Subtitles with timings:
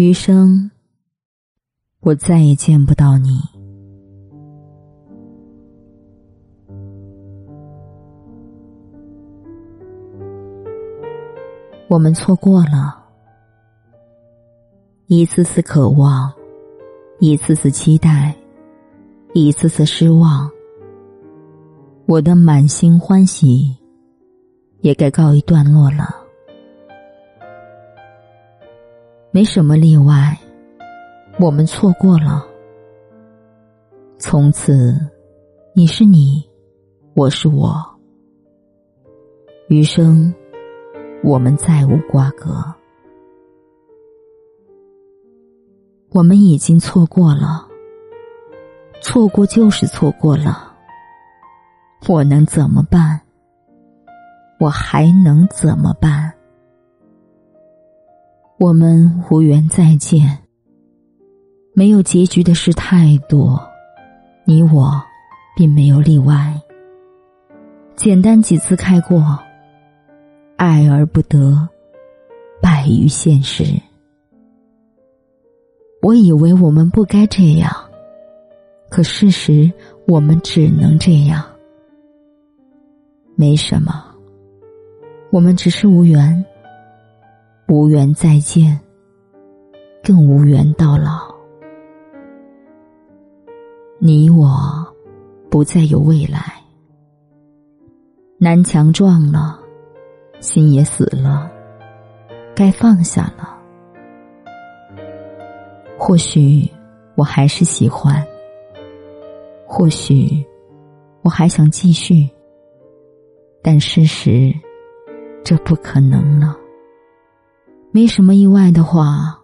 [0.00, 0.70] 余生，
[2.00, 3.38] 我再也见不到你。
[11.86, 12.98] 我们错过了，
[15.08, 16.32] 一次次渴望，
[17.18, 18.34] 一次次期待，
[19.34, 20.50] 一次次失望。
[22.06, 23.76] 我的满心欢喜，
[24.80, 26.19] 也该告一段落了。
[29.32, 30.36] 没什么例外，
[31.38, 32.44] 我们错过了。
[34.18, 34.98] 从此，
[35.72, 36.44] 你是你，
[37.14, 37.72] 我是我，
[39.68, 40.34] 余生。
[41.22, 42.64] 我们再无瓜葛，
[46.12, 47.68] 我们已经错过了，
[49.02, 50.74] 错过就是错过了。
[52.08, 53.20] 我能怎么办？
[54.58, 56.32] 我还能怎么办？
[58.60, 60.36] 我们无缘再见，
[61.72, 63.58] 没有结局的事太多，
[64.44, 65.02] 你我
[65.56, 66.60] 并没有例外。
[67.96, 69.38] 简单几次开过。
[70.56, 71.66] 爱而不得，
[72.60, 73.64] 败于现实。
[76.02, 77.74] 我以为我们不该这样，
[78.90, 79.72] 可事实
[80.06, 81.42] 我们只能这样。
[83.36, 84.04] 没什么，
[85.30, 86.44] 我们只是无缘，
[87.70, 88.80] 无缘再见，
[90.02, 91.32] 更无缘到老。
[94.00, 94.50] 你我
[95.48, 96.60] 不再有未来，
[98.38, 99.56] 南墙撞了。
[100.40, 101.48] 心也死了，
[102.56, 103.56] 该放下了。
[105.96, 106.68] 或许
[107.14, 108.26] 我还是喜欢，
[109.64, 110.44] 或许
[111.22, 112.28] 我还想继续，
[113.62, 114.52] 但事实
[115.44, 116.56] 这不可能了。
[117.92, 119.36] 没什么意外的话，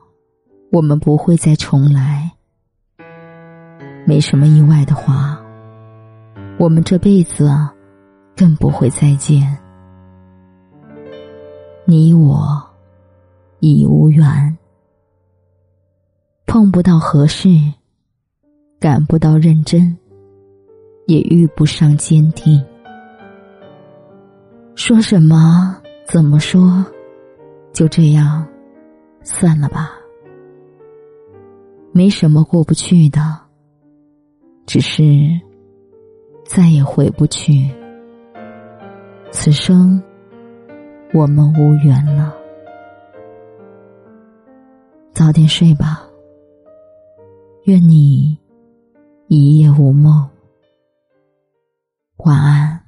[0.70, 2.30] 我们不会再重来；
[4.06, 5.36] 没什么意外的话，
[6.56, 7.50] 我们这辈子
[8.36, 9.58] 更不会再见。
[11.86, 12.62] 你我
[13.58, 14.56] 已无缘，
[16.46, 17.48] 碰不到合适，
[18.78, 19.96] 感不到认真，
[21.06, 22.64] 也遇不上坚定。
[24.76, 25.76] 说什么？
[26.06, 26.86] 怎么说？
[27.76, 28.48] 就这样，
[29.22, 29.90] 算了吧。
[31.92, 33.20] 没什么过不去的，
[34.64, 35.02] 只是
[36.46, 37.70] 再也回不去。
[39.30, 40.02] 此生。
[41.12, 42.34] 我们无缘了，
[45.12, 46.02] 早点睡吧。
[47.64, 48.38] 愿你
[49.28, 50.28] 一夜无梦，
[52.16, 52.85] 晚安。